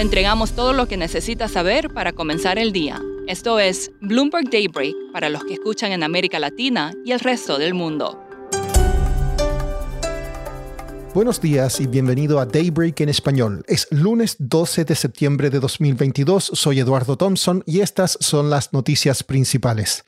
[0.00, 3.02] Le entregamos todo lo que necesita saber para comenzar el día.
[3.26, 7.74] Esto es Bloomberg Daybreak para los que escuchan en América Latina y el resto del
[7.74, 8.18] mundo.
[11.12, 13.62] Buenos días y bienvenido a Daybreak en español.
[13.68, 16.50] Es lunes 12 de septiembre de 2022.
[16.54, 20.06] Soy Eduardo Thompson y estas son las noticias principales.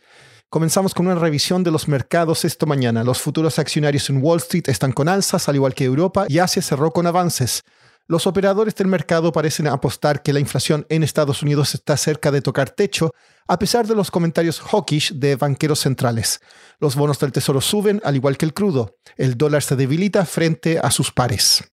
[0.49, 3.05] Comenzamos con una revisión de los mercados esta mañana.
[3.05, 6.63] Los futuros accionarios en Wall Street están con alzas, al igual que Europa, y Asia
[6.63, 7.63] cerró con avances.
[8.09, 12.43] Los operadores del mercado parecen apostar que la inflación en Estados Unidos está cerca de
[12.43, 13.15] tocar techo,
[13.47, 16.41] a pesar de los comentarios hawkish de banqueros centrales.
[16.81, 18.97] Los bonos del tesoro suben, al igual que el crudo.
[19.17, 21.65] El dólar se debilita frente a sus pares.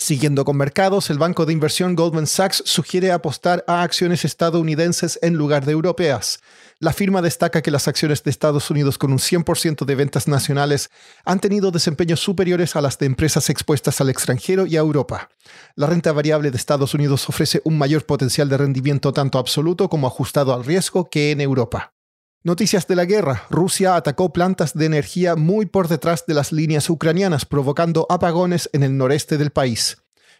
[0.00, 5.34] Siguiendo con mercados, el banco de inversión Goldman Sachs sugiere apostar a acciones estadounidenses en
[5.34, 6.38] lugar de europeas.
[6.80, 10.90] La firma destaca que las acciones de Estados Unidos con un 100% de ventas nacionales
[11.24, 15.28] han tenido desempeños superiores a las de empresas expuestas al extranjero y a Europa.
[15.74, 20.06] La renta variable de Estados Unidos ofrece un mayor potencial de rendimiento tanto absoluto como
[20.06, 21.94] ajustado al riesgo que en Europa.
[22.44, 23.42] Noticias de la guerra.
[23.50, 28.84] Rusia atacó plantas de energía muy por detrás de las líneas ucranianas, provocando apagones en
[28.84, 29.96] el noreste del país.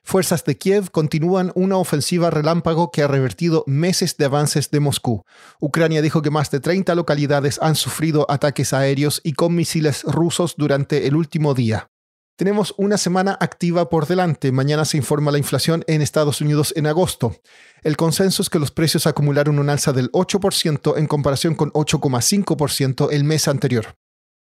[0.08, 5.22] Fuerzas de Kiev continúan una ofensiva relámpago que ha revertido meses de avances de Moscú.
[5.60, 10.54] Ucrania dijo que más de 30 localidades han sufrido ataques aéreos y con misiles rusos
[10.56, 11.90] durante el último día.
[12.38, 14.50] Tenemos una semana activa por delante.
[14.50, 17.36] Mañana se informa la inflación en Estados Unidos en agosto.
[17.82, 23.08] El consenso es que los precios acumularon un alza del 8% en comparación con 8,5%
[23.12, 23.94] el mes anterior.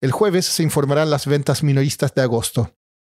[0.02, 2.74] El jueves se informarán las ventas minoristas de agosto.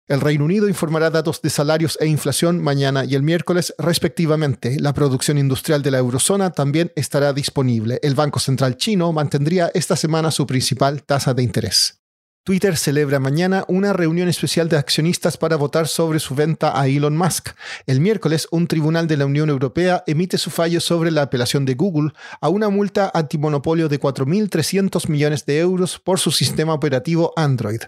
[0.08, 4.78] El Reino Unido informará datos de salarios e inflación mañana y el miércoles respectivamente.
[4.78, 7.98] La producción industrial de la eurozona también estará disponible.
[8.04, 12.02] El Banco Central chino mantendría esta semana su principal tasa de interés.
[12.46, 17.16] Twitter celebra mañana una reunión especial de accionistas para votar sobre su venta a Elon
[17.16, 17.48] Musk.
[17.88, 21.74] El miércoles, un tribunal de la Unión Europea emite su fallo sobre la apelación de
[21.74, 27.80] Google a una multa antimonopolio de 4.300 millones de euros por su sistema operativo Android.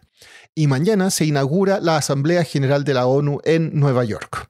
[0.59, 4.49] Y mañana se inaugura la Asamblea General de la ONU en Nueva York.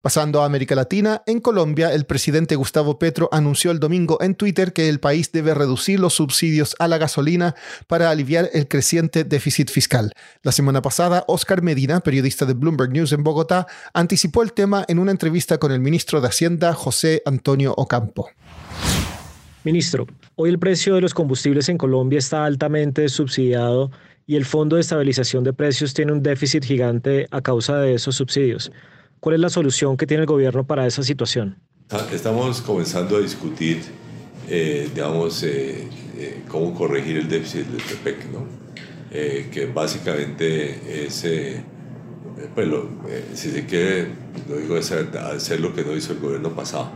[0.00, 4.72] Pasando a América Latina, en Colombia, el presidente Gustavo Petro anunció el domingo en Twitter
[4.72, 7.54] que el país debe reducir los subsidios a la gasolina
[7.88, 10.14] para aliviar el creciente déficit fiscal.
[10.42, 14.98] La semana pasada, Oscar Medina, periodista de Bloomberg News en Bogotá, anticipó el tema en
[14.98, 18.30] una entrevista con el ministro de Hacienda, José Antonio Ocampo.
[19.62, 20.06] Ministro,
[20.36, 23.90] hoy el precio de los combustibles en Colombia está altamente subsidiado
[24.30, 28.14] y el Fondo de Estabilización de Precios tiene un déficit gigante a causa de esos
[28.14, 28.70] subsidios.
[29.18, 31.58] ¿Cuál es la solución que tiene el gobierno para esa situación?
[31.90, 33.82] Ah, estamos comenzando a discutir,
[34.48, 38.46] eh, digamos, eh, eh, cómo corregir el déficit del PEPEC, ¿no?
[39.10, 41.26] que básicamente es,
[42.54, 42.68] pues
[43.34, 44.12] si se quiere,
[44.48, 46.92] lo digo, es hacer lo que no hizo el gobierno pasado.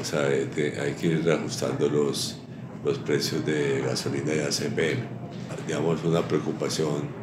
[0.00, 2.38] O sea, hay que ir reajustando los,
[2.82, 5.20] los precios de gasolina y ACPM.
[5.66, 7.22] Digamos, una preocupación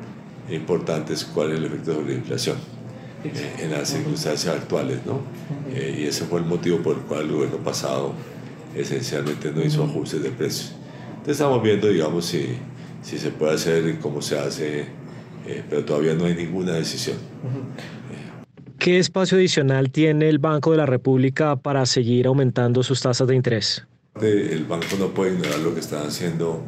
[0.49, 2.57] importante es cuál es el efecto sobre la inflación
[3.23, 5.21] en las circunstancias actuales, ¿no?
[5.73, 8.13] Eh, y ese fue el motivo por el cual el gobierno pasado
[8.75, 10.75] esencialmente no hizo ajustes de precios.
[11.09, 12.57] Entonces estamos viendo, digamos, si,
[13.01, 14.85] si se puede hacer cómo se hace,
[15.45, 17.17] eh, pero todavía no hay ninguna decisión.
[18.77, 23.35] ¿Qué espacio adicional tiene el Banco de la República para seguir aumentando sus tasas de
[23.35, 23.85] interés?
[24.21, 26.61] El banco no puede ignorar lo que están haciendo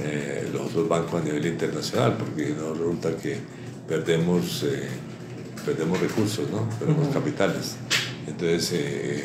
[0.00, 0.45] eh,
[0.76, 3.38] los otros bancos a nivel internacional, porque no resulta que
[3.88, 4.64] perdemos
[5.66, 6.68] perdemos recursos, ¿no?
[6.78, 7.74] perdemos capitales.
[8.26, 9.24] Entonces, eh,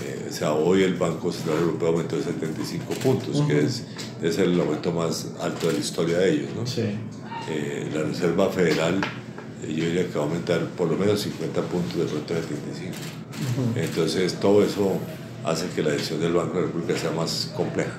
[0.00, 3.84] eh, o sea, hoy el Banco Central Europeo aumentó 75 puntos, que es,
[4.22, 6.50] es, el aumento más alto de la historia de ellos.
[6.54, 6.66] ¿no?
[6.66, 6.82] Sí.
[7.48, 9.00] Eh, la Reserva Federal,
[9.62, 12.94] yo diría que va a aumentar por lo menos 50 puntos de pronto 75.
[13.76, 14.98] Entonces, todo eso
[15.44, 17.96] hace que la decisión del Banco de la República sea más compleja.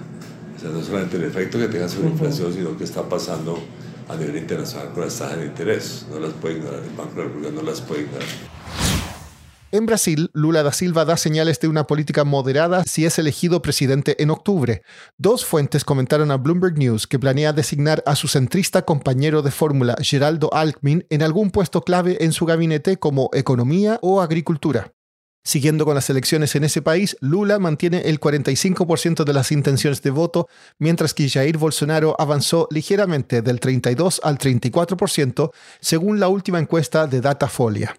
[0.55, 3.59] O sea, no solamente el efecto que tenga sobre la inflación, sino que está pasando
[4.07, 6.05] a nivel internacional con las tasas de interés.
[6.09, 8.27] No las puede ignorar, el Banco de la República no las puede ignorar.
[9.71, 14.21] En Brasil, Lula da Silva da señales de una política moderada si es elegido presidente
[14.23, 14.83] en octubre.
[15.17, 19.97] Dos fuentes comentaron a Bloomberg News que planea designar a su centrista compañero de fórmula,
[19.99, 24.94] Geraldo Alckmin, en algún puesto clave en su gabinete como economía o agricultura.
[25.45, 30.09] Siguiendo con las elecciones en ese país, Lula mantiene el 45% de las intenciones de
[30.09, 30.49] voto,
[30.79, 37.21] mientras que Jair Bolsonaro avanzó ligeramente del 32 al 34%, según la última encuesta de
[37.21, 37.95] Datafolia.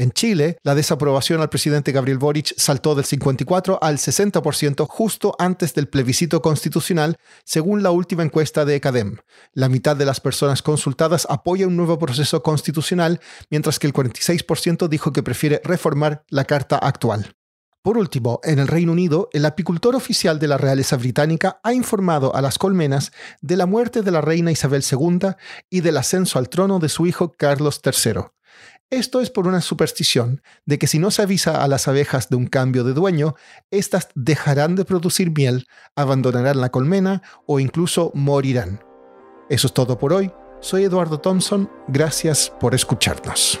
[0.00, 5.74] En Chile, la desaprobación al presidente Gabriel Boric saltó del 54 al 60% justo antes
[5.74, 9.18] del plebiscito constitucional, según la última encuesta de ECADEM.
[9.52, 13.20] La mitad de las personas consultadas apoya un nuevo proceso constitucional,
[13.50, 17.36] mientras que el 46% dijo que prefiere reformar la Carta actual.
[17.82, 22.34] Por último, en el Reino Unido, el apicultor oficial de la realeza británica ha informado
[22.34, 23.12] a las colmenas
[23.42, 25.32] de la muerte de la reina Isabel II
[25.68, 28.20] y del ascenso al trono de su hijo Carlos III.
[28.90, 32.34] Esto es por una superstición de que si no se avisa a las abejas de
[32.34, 33.36] un cambio de dueño,
[33.70, 38.82] éstas dejarán de producir miel, abandonarán la colmena o incluso morirán.
[39.48, 40.32] Eso es todo por hoy.
[40.60, 41.70] Soy Eduardo Thompson.
[41.86, 43.60] Gracias por escucharnos.